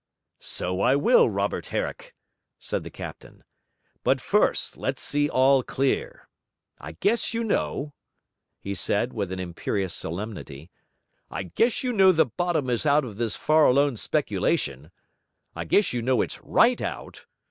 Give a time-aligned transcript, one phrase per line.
[0.39, 2.15] 'So I will, Robert Herrick,'
[2.57, 3.43] said the captain.
[4.03, 6.27] 'But first, let's see all clear.
[6.79, 7.93] I guess you know,'
[8.59, 10.71] he said with an imperious solemnity,
[11.29, 14.89] 'I guess you know the bottom is out of this Farallone speculation?
[15.55, 17.27] I guess you know it's RIGHT out?